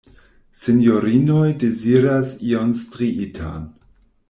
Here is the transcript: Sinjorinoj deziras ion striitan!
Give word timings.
Sinjorinoj 0.61 1.51
deziras 1.65 2.33
ion 2.49 2.73
striitan! 2.83 3.71